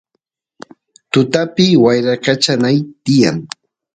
tutapi 1.11 1.65
wyrakachanay 1.83 2.77
tiyan 3.03 3.37